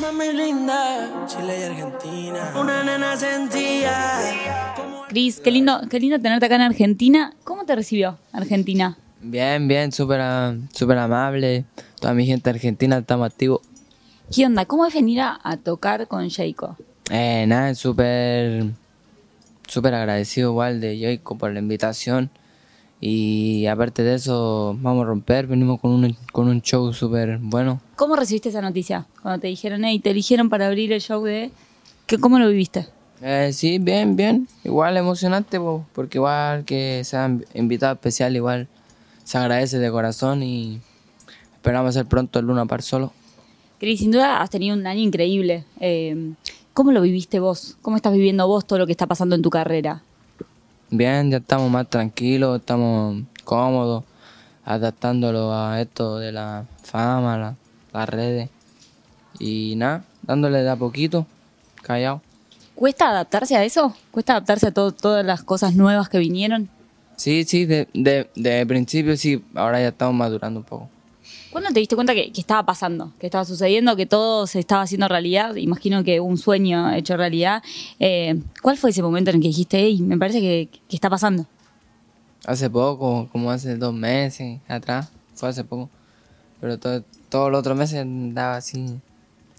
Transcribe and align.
Mami 0.00 0.32
linda, 0.32 1.26
Chile 1.26 1.60
y 1.60 1.62
Argentina. 1.64 2.52
Una 2.58 2.82
nena 2.82 3.16
sentía. 3.16 4.74
Cris, 5.08 5.40
qué 5.40 5.50
lindo, 5.50 5.80
qué 5.90 6.00
lindo 6.00 6.18
tenerte 6.18 6.46
acá 6.46 6.54
en 6.54 6.62
Argentina. 6.62 7.34
¿Cómo 7.44 7.64
te 7.66 7.74
recibió 7.74 8.18
Argentina? 8.32 8.96
Bien, 9.20 9.68
bien, 9.68 9.92
súper 9.92 10.20
súper 10.72 10.96
amable. 10.98 11.64
Toda 12.00 12.14
mi 12.14 12.24
gente 12.24 12.48
argentina 12.48 12.98
estamos 12.98 13.26
activos. 13.26 13.60
¿Qué 14.34 14.46
onda? 14.46 14.64
¿Cómo 14.64 14.86
es 14.86 14.94
venir 14.94 15.20
a, 15.20 15.38
a 15.42 15.56
tocar 15.58 16.06
con 16.08 16.30
Jayco? 16.30 16.76
Eh, 17.10 17.44
nada, 17.46 17.74
súper 17.74 18.70
súper 19.66 19.94
agradecido 19.94 20.50
igual 20.50 20.80
de 20.80 20.98
Jacob 20.98 21.36
por 21.38 21.52
la 21.52 21.58
invitación. 21.58 22.30
Y 23.00 23.66
aparte 23.66 24.02
de 24.02 24.14
eso, 24.16 24.76
vamos 24.80 25.04
a 25.04 25.06
romper, 25.06 25.46
venimos 25.46 25.80
con 25.80 25.92
un, 25.92 26.16
con 26.32 26.48
un 26.48 26.60
show 26.60 26.92
súper 26.92 27.38
bueno. 27.38 27.80
¿Cómo 27.96 28.14
recibiste 28.14 28.50
esa 28.50 28.60
noticia? 28.60 29.06
Cuando 29.22 29.40
te 29.40 29.46
dijeron, 29.46 29.84
hey, 29.84 29.98
te 30.00 30.10
eligieron 30.10 30.50
para 30.50 30.66
abrir 30.66 30.92
el 30.92 31.00
show 31.00 31.24
de... 31.24 31.50
¿Qué, 32.06 32.18
¿Cómo 32.18 32.38
lo 32.38 32.48
viviste? 32.48 32.88
Eh, 33.22 33.50
sí, 33.54 33.78
bien, 33.78 34.16
bien. 34.16 34.48
Igual 34.64 34.96
emocionante, 34.98 35.58
po, 35.58 35.86
porque 35.94 36.18
igual 36.18 36.64
que 36.64 37.02
sean 37.04 37.44
invitado 37.54 37.94
especial, 37.94 38.36
igual 38.36 38.68
se 39.24 39.38
agradece 39.38 39.78
de 39.78 39.90
corazón 39.90 40.42
y 40.42 40.80
esperamos 41.54 41.90
hacer 41.90 42.06
pronto 42.06 42.38
el 42.38 42.46
Luna 42.46 42.66
Par 42.66 42.82
solo. 42.82 43.12
Cris, 43.78 44.00
sin 44.00 44.10
duda 44.10 44.42
has 44.42 44.50
tenido 44.50 44.76
un 44.76 44.86
año 44.86 45.00
increíble. 45.00 45.64
Eh, 45.80 46.34
¿Cómo 46.74 46.92
lo 46.92 47.00
viviste 47.00 47.40
vos? 47.40 47.78
¿Cómo 47.80 47.96
estás 47.96 48.12
viviendo 48.12 48.46
vos 48.46 48.66
todo 48.66 48.78
lo 48.78 48.86
que 48.86 48.92
está 48.92 49.06
pasando 49.06 49.34
en 49.36 49.42
tu 49.42 49.48
carrera? 49.50 50.02
Bien, 50.90 51.30
ya 51.30 51.36
estamos 51.38 51.70
más 51.70 51.88
tranquilos, 51.88 52.58
estamos 52.60 53.22
cómodos, 53.44 54.04
adaptándolo 54.64 55.52
a 55.54 55.80
esto 55.80 56.18
de 56.18 56.32
la 56.32 56.64
fama, 56.82 57.38
la- 57.38 57.54
las 57.92 58.08
redes. 58.08 58.50
Y 59.38 59.74
nada, 59.76 60.04
dándole 60.22 60.62
de 60.62 60.70
a 60.70 60.76
poquito, 60.76 61.26
callado. 61.82 62.20
¿Cuesta 62.74 63.10
adaptarse 63.10 63.56
a 63.56 63.64
eso? 63.64 63.94
¿Cuesta 64.10 64.32
adaptarse 64.34 64.68
a 64.68 64.70
todo- 64.72 64.92
todas 64.92 65.24
las 65.24 65.42
cosas 65.42 65.74
nuevas 65.74 66.08
que 66.08 66.18
vinieron? 66.18 66.68
Sí, 67.16 67.44
sí, 67.44 67.66
de, 67.66 67.88
de, 67.92 68.30
de 68.34 68.66
principio 68.66 69.16
sí, 69.16 69.44
ahora 69.54 69.80
ya 69.80 69.88
estamos 69.88 70.14
madurando 70.14 70.60
un 70.60 70.64
poco. 70.64 70.88
¿Cuándo 71.50 71.70
te 71.70 71.80
diste 71.80 71.96
cuenta 71.96 72.14
que, 72.14 72.30
que 72.30 72.40
estaba 72.40 72.64
pasando, 72.64 73.12
que 73.18 73.26
estaba 73.26 73.44
sucediendo, 73.44 73.96
que 73.96 74.06
todo 74.06 74.46
se 74.46 74.60
estaba 74.60 74.82
haciendo 74.82 75.08
realidad? 75.08 75.56
Imagino 75.56 76.04
que 76.04 76.20
un 76.20 76.38
sueño 76.38 76.92
hecho 76.92 77.16
realidad. 77.16 77.62
Eh, 77.98 78.40
¿Cuál 78.62 78.76
fue 78.76 78.90
ese 78.90 79.02
momento 79.02 79.30
en 79.30 79.36
el 79.36 79.42
que 79.42 79.48
dijiste, 79.48 79.78
hey, 79.78 80.00
me 80.00 80.16
parece 80.16 80.40
que, 80.40 80.68
que 80.88 80.96
está 80.96 81.10
pasando? 81.10 81.46
Hace 82.46 82.70
poco, 82.70 83.28
como 83.32 83.50
hace 83.50 83.76
dos 83.76 83.92
meses 83.92 84.60
atrás, 84.68 85.10
fue 85.34 85.48
hace 85.48 85.64
poco. 85.64 85.90
Pero 86.60 86.78
todo, 86.78 87.02
todos 87.28 87.50
los 87.50 87.60
otros 87.60 87.76
meses 87.76 88.00
andaba 88.00 88.56
así, 88.56 89.00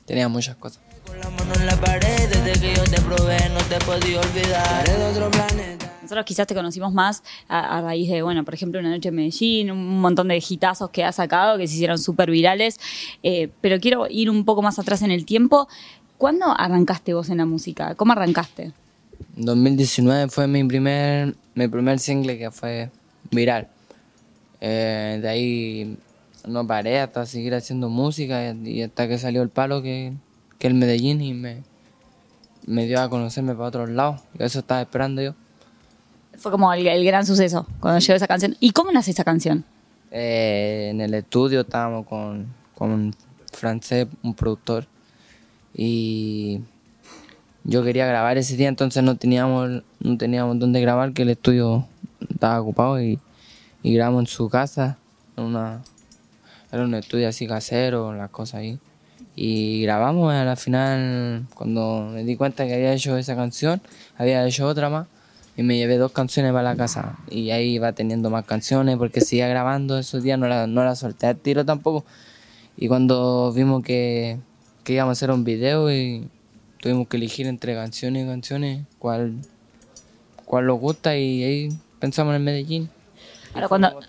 tenía 0.06 0.30
muchas 0.30 0.56
cosas. 0.56 0.81
Con 1.06 1.19
la 1.19 1.30
mano 1.30 1.53
en 1.56 1.66
la 1.66 1.75
pared, 1.75 2.30
desde 2.30 2.59
que 2.59 2.75
yo 2.75 2.83
te 2.83 3.02
probé, 3.02 3.38
no 3.50 3.59
te 3.67 3.83
podía 3.85 4.19
olvidar. 4.19 4.89
Eres 4.89 4.97
de 4.97 5.06
otro 5.06 5.31
planeta. 5.31 5.80
Nosotros 6.11 6.25
quizás 6.25 6.45
te 6.45 6.53
conocimos 6.53 6.91
más 6.91 7.23
a, 7.47 7.79
raíz 7.79 8.09
de, 8.09 8.21
bueno, 8.21 8.43
por 8.43 8.53
ejemplo, 8.53 8.81
Una 8.81 8.89
Noche 8.89 9.07
en 9.07 9.15
Medellín, 9.15 9.71
un 9.71 10.01
montón 10.01 10.27
de 10.27 10.43
hitazos 10.45 10.89
que 10.89 11.05
has 11.05 11.15
sacado 11.15 11.57
que 11.57 11.65
se 11.69 11.75
hicieron 11.75 11.97
súper 11.97 12.29
virales. 12.29 12.81
Eh, 13.23 13.49
pero 13.61 13.79
quiero 13.79 14.07
ir 14.09 14.29
un 14.29 14.43
poco 14.43 14.61
más 14.61 14.77
atrás 14.77 15.03
en 15.03 15.11
el 15.11 15.23
tiempo. 15.23 15.69
¿Cuándo 16.17 16.47
arrancaste 16.47 17.13
vos 17.13 17.29
en 17.29 17.37
la 17.37 17.45
música? 17.45 17.95
¿Cómo 17.95 18.11
arrancaste? 18.11 18.73
2019 19.37 20.27
fue 20.27 20.47
mi 20.47 20.65
primer, 20.65 21.33
mi 21.55 21.69
primer 21.69 21.97
single 21.99 22.37
que 22.37 22.51
fue 22.51 22.89
viral. 23.31 23.69
Eh, 24.59 25.17
de 25.21 25.29
ahí 25.29 25.97
no 26.45 26.67
paré 26.67 26.99
hasta 26.99 27.25
seguir 27.25 27.55
haciendo 27.55 27.87
música 27.87 28.51
y 28.51 28.81
hasta 28.81 29.07
que 29.07 29.17
salió 29.17 29.43
el 29.43 29.49
palo 29.49 29.81
que, 29.81 30.11
que 30.59 30.67
el 30.67 30.73
Medellín 30.73 31.21
y 31.21 31.33
me, 31.33 31.63
me 32.67 32.85
dio 32.85 32.99
a 32.99 33.09
conocerme 33.09 33.53
para 33.53 33.69
otros 33.69 33.89
lados. 33.89 34.19
Eso 34.39 34.59
estaba 34.59 34.81
esperando 34.81 35.21
yo. 35.21 35.35
Fue 36.37 36.51
como 36.51 36.73
el, 36.73 37.05
gran 37.05 37.25
suceso 37.25 37.67
cuando 37.79 38.00
llegó 38.00 38.16
esa 38.16 38.28
canción. 38.28 38.56
¿Y 38.59 38.72
cómo 38.72 38.91
nace 38.91 39.11
esa 39.11 39.23
canción? 39.23 39.63
Eh, 40.11 40.89
en 40.91 41.01
el 41.01 41.13
estudio 41.13 41.61
estábamos 41.61 42.06
con, 42.06 42.47
con 42.73 42.91
un 42.91 43.16
francés, 43.51 44.07
un 44.23 44.33
productor, 44.33 44.88
y 45.73 46.61
yo 47.63 47.83
quería 47.83 48.06
grabar 48.06 48.38
ese 48.38 48.56
día, 48.57 48.67
entonces 48.67 49.03
no 49.03 49.16
teníamos, 49.16 49.83
no 50.00 50.17
teníamos 50.17 50.59
dónde 50.59 50.81
grabar, 50.81 51.13
que 51.13 51.22
el 51.22 51.29
estudio 51.29 51.88
estaba 52.29 52.59
ocupado 52.61 53.01
y, 53.01 53.19
grabamos 53.83 54.22
en 54.22 54.27
su 54.27 54.50
casa, 54.50 54.97
en 55.38 55.45
una, 55.45 55.81
era 56.72 56.83
un 56.83 56.94
estudio 56.94 57.27
así 57.27 57.47
casero, 57.47 58.13
las 58.13 58.29
cosas 58.29 58.56
ahí. 58.56 58.79
Y 59.35 59.81
grabamos 59.83 60.33
a 60.33 60.44
la 60.44 60.56
final, 60.56 61.45
cuando 61.56 62.09
me 62.11 62.23
di 62.23 62.35
cuenta 62.35 62.66
que 62.66 62.73
había 62.73 62.94
hecho 62.94 63.17
esa 63.17 63.35
canción, 63.35 63.81
había 64.17 64.45
hecho 64.45 64.67
otra 64.67 64.89
más 64.89 65.07
y 65.57 65.63
me 65.63 65.78
llevé 65.78 65.97
dos 65.97 66.12
canciones 66.12 66.51
para 66.53 66.63
la 66.63 66.75
casa. 66.75 67.17
Y 67.29 67.51
ahí 67.51 67.73
iba 67.73 67.91
teniendo 67.94 68.29
más 68.29 68.45
canciones 68.45 68.97
porque 68.97 69.22
seguía 69.22 69.47
grabando 69.47 69.97
esos 69.97 70.23
días, 70.23 70.39
no 70.39 70.47
la, 70.47 70.67
no 70.67 70.84
la 70.84 70.95
solté 70.95 71.28
al 71.28 71.38
tiro 71.38 71.66
tampoco. 71.66 72.06
Y 72.78 72.88
cuando 72.88 73.51
vimos 73.53 73.84
que, 73.84 74.38
que 74.84 74.94
íbamos 74.94 75.12
a 75.12 75.13
hacer 75.13 75.31
un 75.31 75.44
video 75.44 75.91
y 75.91 76.28
tuvimos 76.79 77.07
que 77.07 77.17
elegir 77.17 77.47
entre 77.47 77.75
canciones 77.75 78.25
y 78.25 78.28
canciones 78.28 78.85
cuál, 78.97 79.35
cuál 80.45 80.67
nos 80.67 80.79
gusta 80.79 81.16
y 81.17 81.44
ahí 81.44 81.69
pensamos 82.00 82.35
en 82.35 82.44
Medellín. 82.44 82.89
Ahora, 83.53 83.68
cuando, 83.68 84.00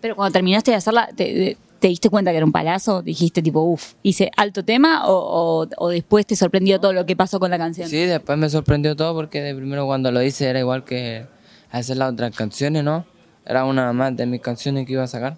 pero 0.00 0.16
cuando 0.16 0.32
terminaste 0.32 0.70
de 0.70 0.78
hacerla, 0.78 1.08
te, 1.14 1.24
te 1.24 1.56
diste 1.88 2.08
cuenta 2.10 2.30
que 2.30 2.36
era 2.38 2.46
un 2.46 2.52
palazo? 2.52 3.02
¿Dijiste 3.02 3.42
tipo, 3.42 3.60
uff, 3.62 3.94
hice 4.02 4.30
alto 4.36 4.64
tema? 4.64 5.06
O, 5.08 5.62
o- 5.62 5.68
o 5.78 5.88
después 5.88 6.26
te 6.26 6.36
sorprendió 6.36 6.80
todo 6.80 6.92
lo 6.92 7.04
que 7.06 7.16
pasó 7.16 7.38
con 7.40 7.50
la 7.50 7.58
canción? 7.58 7.88
Sí, 7.88 7.96
después 8.04 8.36
me 8.38 8.48
sorprendió 8.50 8.94
todo 8.96 9.14
porque 9.14 9.40
de 9.42 9.54
primero 9.54 9.86
cuando 9.86 10.10
lo 10.12 10.22
hice 10.22 10.48
era 10.48 10.58
igual 10.60 10.84
que 10.84 11.26
hacer 11.70 11.96
las 11.96 12.12
otras 12.12 12.34
canciones, 12.36 12.84
¿no? 12.84 13.04
Era 13.44 13.64
una 13.64 13.92
más 13.92 14.16
de 14.16 14.26
mis 14.26 14.40
canciones 14.40 14.86
que 14.86 14.92
iba 14.92 15.02
a 15.02 15.06
sacar. 15.08 15.36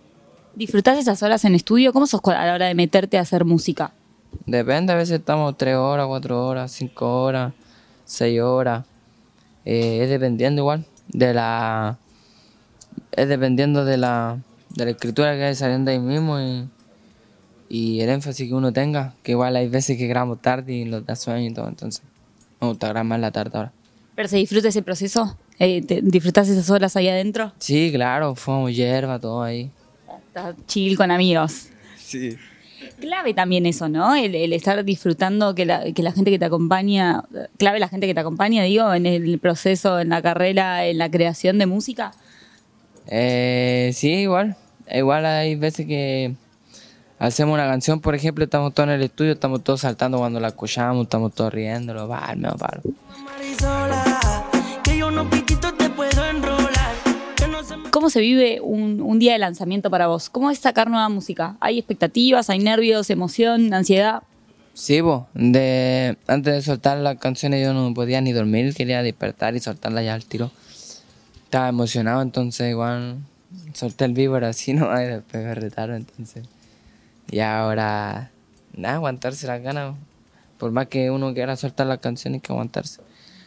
¿Disfrutás 0.54 0.98
esas 0.98 1.22
horas 1.22 1.44
en 1.44 1.54
estudio? 1.54 1.92
¿Cómo 1.92 2.06
sos 2.06 2.20
a 2.26 2.46
la 2.46 2.54
hora 2.54 2.66
de 2.66 2.74
meterte 2.74 3.18
a 3.18 3.22
hacer 3.22 3.44
música? 3.44 3.92
Depende, 4.46 4.92
a 4.92 4.96
veces 4.96 5.18
estamos 5.20 5.56
tres 5.56 5.76
horas, 5.76 6.06
cuatro 6.06 6.46
horas, 6.46 6.70
cinco 6.70 7.22
horas, 7.24 7.52
seis 8.04 8.40
horas. 8.40 8.84
Eh, 9.64 10.00
es 10.02 10.10
dependiendo 10.10 10.60
igual 10.62 10.84
de 11.08 11.32
la... 11.34 11.98
Es 13.12 13.28
dependiendo 13.28 13.84
de 13.84 13.96
la, 13.96 14.38
de 14.74 14.84
la 14.84 14.90
escritura 14.92 15.34
que 15.36 15.44
hay 15.44 15.54
saliendo 15.54 15.90
ahí 15.90 15.98
mismo 15.98 16.40
y, 16.40 16.68
y 17.68 18.00
el 18.00 18.08
énfasis 18.10 18.48
que 18.48 18.54
uno 18.54 18.72
tenga. 18.72 19.14
Que 19.22 19.32
igual 19.32 19.56
hay 19.56 19.68
veces 19.68 19.96
que 19.96 20.06
grabamos 20.06 20.40
tarde 20.42 20.72
y 20.72 20.84
nos 20.84 21.04
da 21.06 21.16
sueño 21.16 21.50
y 21.50 21.54
todo, 21.54 21.68
entonces 21.68 22.02
me 22.60 22.68
gusta 22.68 22.88
grabar 22.88 23.04
más 23.04 23.20
la 23.20 23.30
tarde 23.30 23.50
ahora. 23.58 23.72
¿Pero 24.14 24.28
se 24.28 24.36
disfruta 24.36 24.68
ese 24.68 24.82
proceso? 24.82 25.36
Eh, 25.58 25.82
te- 25.82 26.00
¿Disfrutás 26.02 26.48
esas 26.48 26.70
horas 26.70 26.96
ahí 26.96 27.08
adentro? 27.08 27.52
Sí, 27.58 27.90
claro, 27.92 28.34
fuimos 28.34 28.74
hierba, 28.74 29.18
todo 29.18 29.42
ahí. 29.42 29.70
Estás 30.28 30.54
chill 30.66 30.96
con 30.96 31.10
amigos. 31.10 31.68
Sí. 31.96 32.36
Clave 33.00 33.34
también 33.34 33.66
eso, 33.66 33.88
¿no? 33.88 34.14
El, 34.14 34.34
el 34.34 34.52
estar 34.52 34.84
disfrutando 34.84 35.54
que 35.54 35.64
la, 35.64 35.92
que 35.92 36.02
la 36.02 36.12
gente 36.12 36.30
que 36.30 36.38
te 36.38 36.44
acompaña, 36.44 37.24
clave 37.58 37.78
la 37.80 37.88
gente 37.88 38.06
que 38.06 38.14
te 38.14 38.20
acompaña, 38.20 38.62
digo, 38.62 38.92
en 38.94 39.06
el 39.06 39.38
proceso, 39.38 39.98
en 40.00 40.10
la 40.10 40.22
carrera, 40.22 40.86
en 40.86 40.98
la 40.98 41.10
creación 41.10 41.58
de 41.58 41.66
música. 41.66 42.12
Eh, 43.06 43.90
sí, 43.94 44.10
igual. 44.10 44.56
Igual 44.90 45.24
hay 45.26 45.54
veces 45.56 45.86
que 45.86 46.34
hacemos 47.18 47.54
una 47.54 47.66
canción, 47.66 48.00
por 48.00 48.14
ejemplo, 48.14 48.44
estamos 48.44 48.74
todos 48.74 48.88
en 48.88 48.96
el 48.96 49.02
estudio, 49.02 49.32
estamos 49.32 49.64
todos 49.64 49.80
saltando 49.80 50.18
cuando 50.18 50.40
la 50.40 50.48
escuchamos, 50.48 51.04
estamos 51.04 51.34
todos 51.34 51.52
riéndolo, 51.52 52.06
va, 52.06 52.34
me 52.36 52.50
paro. 52.50 52.82
Marisola, 53.24 54.44
que 54.82 54.98
yo 54.98 55.08
unos 55.08 55.26
pititos 55.28 55.76
te 55.76 55.88
puedo 55.90 56.24
enrolar. 56.24 56.94
Que 57.36 57.48
no 57.48 57.62
se 57.62 57.76
me 57.76 57.90
¿Cómo 57.90 58.10
se 58.10 58.20
vive 58.20 58.60
un, 58.60 59.00
un 59.00 59.18
día 59.18 59.32
de 59.32 59.38
lanzamiento 59.38 59.90
para 59.90 60.06
vos? 60.06 60.28
¿Cómo 60.28 60.50
es 60.50 60.58
sacar 60.58 60.90
nueva 60.90 61.08
música? 61.08 61.56
¿Hay 61.60 61.78
expectativas, 61.78 62.50
hay 62.50 62.58
nervios, 62.58 63.08
emoción, 63.10 63.72
ansiedad? 63.72 64.22
Sí, 64.74 65.00
bo, 65.00 65.28
de, 65.34 66.18
antes 66.26 66.52
de 66.52 66.62
soltar 66.62 66.98
las 66.98 67.16
canciones 67.18 67.64
yo 67.64 67.72
no 67.72 67.94
podía 67.94 68.20
ni 68.20 68.32
dormir, 68.32 68.74
quería 68.74 69.02
despertar 69.04 69.54
y 69.54 69.60
soltarlas 69.60 70.04
ya 70.04 70.14
al 70.14 70.24
tiro. 70.24 70.50
Estaba 71.44 71.68
emocionado, 71.68 72.20
entonces 72.22 72.70
igual 72.70 73.18
solté 73.72 74.04
el 74.04 74.12
vivo 74.12 74.36
así 74.36 74.72
nomás 74.72 75.02
y 75.02 75.06
después 75.06 75.44
me 75.44 75.54
retaron, 75.54 75.96
entonces. 75.96 76.46
Y 77.30 77.40
ahora, 77.40 78.30
nada, 78.76 78.96
aguantarse 78.96 79.46
las 79.46 79.62
ganas. 79.62 79.94
Por 80.58 80.70
más 80.70 80.86
que 80.86 81.10
uno 81.10 81.34
quiera 81.34 81.56
soltar 81.56 81.86
las 81.86 81.98
canciones, 81.98 82.38
hay 82.38 82.40
que 82.40 82.52
aguantarse. 82.52 83.00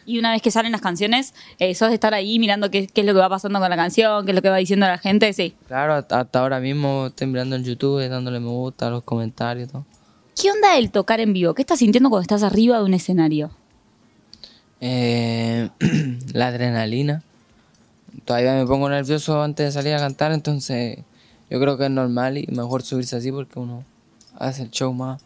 Y 0.04 0.18
una 0.18 0.32
vez 0.32 0.40
que 0.40 0.50
salen 0.50 0.72
las 0.72 0.80
canciones, 0.80 1.34
eh, 1.58 1.74
sos 1.74 1.88
de 1.88 1.94
estar 1.94 2.14
ahí 2.14 2.38
mirando 2.38 2.70
qué, 2.70 2.86
qué 2.86 3.02
es 3.02 3.06
lo 3.06 3.12
que 3.12 3.20
va 3.20 3.28
pasando 3.28 3.60
con 3.60 3.68
la 3.68 3.76
canción, 3.76 4.24
qué 4.24 4.30
es 4.30 4.34
lo 4.34 4.40
que 4.40 4.48
va 4.48 4.56
diciendo 4.56 4.86
la 4.86 4.98
gente, 4.98 5.32
sí. 5.34 5.54
Claro, 5.66 5.94
hasta, 5.94 6.20
hasta 6.20 6.40
ahora 6.40 6.60
mismo 6.60 7.08
estoy 7.08 7.26
mirando 7.26 7.56
en 7.56 7.64
YouTube, 7.64 8.08
dándole 8.08 8.40
me 8.40 8.48
gusta, 8.48 8.88
los 8.88 9.02
comentarios 9.02 9.70
todo. 9.70 9.84
¿Qué 10.40 10.50
onda 10.50 10.78
el 10.78 10.90
tocar 10.90 11.20
en 11.20 11.32
vivo? 11.32 11.52
¿Qué 11.52 11.62
estás 11.62 11.80
sintiendo 11.80 12.10
cuando 12.10 12.22
estás 12.22 12.42
arriba 12.42 12.78
de 12.78 12.84
un 12.84 12.94
escenario? 12.94 13.50
Eh, 14.80 15.68
la 16.32 16.46
adrenalina. 16.46 17.24
Todavía 18.24 18.54
me 18.54 18.66
pongo 18.66 18.88
nervioso 18.88 19.42
antes 19.42 19.66
de 19.66 19.72
salir 19.72 19.94
a 19.94 19.98
cantar, 19.98 20.32
entonces 20.32 20.98
yo 21.50 21.60
creo 21.60 21.78
que 21.78 21.84
es 21.84 21.90
normal 21.90 22.38
y 22.38 22.46
mejor 22.48 22.82
subirse 22.82 23.16
así 23.16 23.32
porque 23.32 23.58
uno 23.58 23.84
hace 24.38 24.62
el 24.62 24.70
show 24.70 24.92
más. 24.92 25.22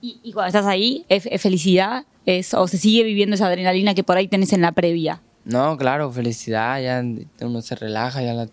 ¿Y, 0.00 0.20
y 0.22 0.32
cuando 0.32 0.48
estás 0.48 0.66
ahí, 0.66 1.04
¿es, 1.08 1.26
es 1.26 1.40
felicidad? 1.40 2.04
¿Es, 2.26 2.52
¿O 2.54 2.66
se 2.68 2.78
sigue 2.78 3.02
viviendo 3.04 3.34
esa 3.34 3.46
adrenalina 3.46 3.94
que 3.94 4.04
por 4.04 4.16
ahí 4.16 4.28
tenés 4.28 4.52
en 4.52 4.62
la 4.62 4.72
previa? 4.72 5.20
No, 5.44 5.76
claro, 5.76 6.10
felicidad, 6.12 6.80
ya 6.80 7.02
uno 7.44 7.62
se 7.62 7.74
relaja, 7.74 8.22
ya 8.22 8.32
a 8.32 8.34
la, 8.34 8.48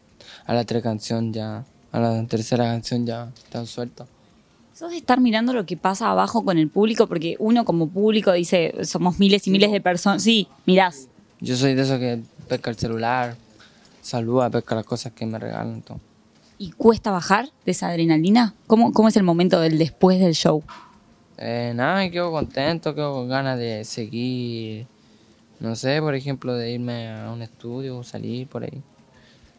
a 0.45 0.53
la 0.53 0.63
tres 0.65 0.81
canción 0.81 1.33
ya, 1.33 1.65
a 1.91 1.99
la 1.99 2.25
tercera 2.25 2.65
canción 2.65 3.05
ya 3.05 3.31
están 3.43 3.67
sueltos. 3.67 4.07
¿Sos 4.73 4.91
de 4.91 4.97
estar 4.97 5.19
mirando 5.19 5.51
lo 5.51 5.65
que 5.65 5.75
pasa 5.75 6.09
abajo 6.09 6.45
con 6.45 6.57
el 6.57 6.69
público? 6.69 7.07
Porque 7.07 7.35
uno 7.39 7.65
como 7.65 7.89
público 7.89 8.31
dice, 8.31 8.73
somos 8.83 9.19
miles 9.19 9.45
y 9.45 9.51
miles 9.51 9.71
de 9.71 9.81
personas. 9.81 10.23
Sí, 10.23 10.47
mirás. 10.65 11.09
Yo 11.41 11.57
soy 11.57 11.75
de 11.75 11.81
esos 11.81 11.99
que 11.99 12.21
pesca 12.49 12.69
el 12.69 12.75
celular, 12.77 13.35
saluda, 14.01 14.49
pesca 14.49 14.75
las 14.75 14.85
cosas 14.85 15.13
que 15.13 15.25
me 15.25 15.39
regalan, 15.39 15.81
todo. 15.81 15.99
¿Y 16.57 16.71
cuesta 16.71 17.11
bajar 17.11 17.47
de 17.65 17.71
esa 17.71 17.87
adrenalina? 17.87 18.53
¿Cómo, 18.67 18.91
cómo 18.91 19.07
es 19.07 19.15
el 19.15 19.23
momento 19.23 19.61
del 19.61 19.77
después 19.77 20.19
del 20.19 20.33
show? 20.33 20.61
Eh, 21.37 21.71
nada, 21.73 21.99
me 21.99 22.11
quedo 22.11 22.31
contento, 22.31 22.93
quedo 22.93 23.13
con 23.13 23.29
ganas 23.29 23.57
de 23.57 23.85
seguir, 23.85 24.85
no 25.61 25.75
sé, 25.77 26.01
por 26.01 26.15
ejemplo, 26.15 26.53
de 26.55 26.71
irme 26.73 27.09
a 27.09 27.31
un 27.31 27.41
estudio, 27.41 28.03
salir 28.03 28.47
por 28.47 28.63
ahí. 28.63 28.81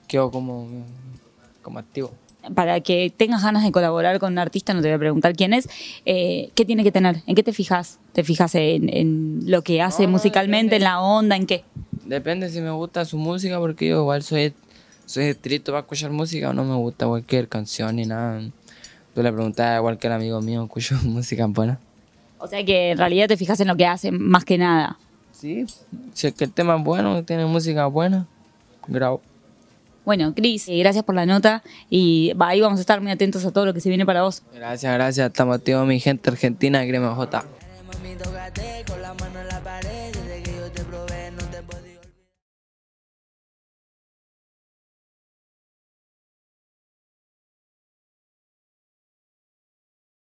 Quedo 0.07 0.31
como, 0.31 0.69
como 1.63 1.79
activo. 1.79 2.11
Para 2.55 2.81
que 2.81 3.13
tengas 3.15 3.43
ganas 3.43 3.63
de 3.65 3.71
colaborar 3.73 4.19
con 4.19 4.33
un 4.33 4.39
artista, 4.39 4.73
no 4.75 4.81
te 4.81 4.89
voy 4.89 4.95
a 4.95 4.99
preguntar 4.99 5.35
quién 5.35 5.53
es, 5.55 5.69
eh, 6.07 6.51
¿qué 6.55 6.65
tiene 6.65 6.83
que 6.83 6.91
tener? 6.93 7.23
¿En 7.27 7.35
qué 7.35 7.43
te 7.43 7.53
fijas? 7.53 7.99
¿Te 8.13 8.25
fijas 8.25 8.55
en, 8.55 8.89
en 8.95 9.41
lo 9.47 9.63
que 9.63 9.81
hace 9.83 10.05
No, 10.05 10.11
musicalmente, 10.13 10.75
depende. 10.75 10.77
en 10.77 10.83
la 10.85 11.01
onda, 11.03 11.37
en 11.37 11.47
qué? 11.47 11.65
Depende 12.11 12.49
si 12.49 12.61
me 12.61 12.73
gusta 12.73 13.05
su 13.05 13.17
música, 13.17 13.61
porque 13.61 13.87
yo 13.87 14.01
igual 14.01 14.25
soy, 14.25 14.53
soy 15.07 15.27
estricto 15.27 15.71
para 15.71 15.83
escuchar 15.83 16.11
música 16.11 16.51
o 16.51 16.53
no 16.53 16.65
me 16.65 16.75
gusta 16.75 17.07
cualquier 17.07 17.47
canción 17.47 17.95
ni 17.95 18.05
nada. 18.05 18.43
Tú 19.15 19.23
le 19.23 19.33
preguntas 19.33 19.79
a 19.79 19.81
cualquier 19.81 20.15
amigo 20.15 20.41
mío, 20.41 20.65
escucho 20.65 20.97
música 21.05 21.47
buena. 21.47 21.79
O 22.39 22.49
sea 22.49 22.65
que 22.65 22.91
en 22.91 22.99
realidad 22.99 23.29
te 23.29 23.37
fijas 23.37 23.61
en 23.61 23.69
lo 23.69 23.77
que 23.77 23.87
hace 23.87 24.11
más 24.11 24.45
que 24.45 24.59
nada. 24.59 24.99
Sí. 25.31 25.67
Si 26.13 26.27
es 26.27 26.35
que 26.35 26.43
el 26.43 26.53
tema 26.53 26.77
es 26.77 26.83
bueno, 26.83 27.23
tiene 27.23 27.47
música 27.47 27.87
buena, 27.87 28.27
grabo. 28.89 29.23
Bueno, 30.05 30.35
Cris, 30.35 30.67
eh, 30.67 30.79
gracias 30.79 31.05
por 31.05 31.15
la 31.15 31.27
nota 31.27 31.63
y 31.91 32.33
ahí 32.41 32.61
vamos 32.61 32.79
a 32.79 32.81
estar 32.81 33.01
muy 33.01 33.13
atentos 33.13 33.45
a 33.45 33.53
todo 33.53 33.67
lo 33.67 33.73
que 33.73 33.81
se 33.81 33.89
viene 33.89 34.05
para 34.05 34.23
vos. 34.23 34.43
Gracias, 34.53 34.93
gracias. 34.93 35.29
Estamos 35.29 35.55
activos, 35.55 35.87
mi 35.87 36.01
gente 36.01 36.29
argentina, 36.29 36.85
Gremio 36.85 37.15
J. 37.15 37.45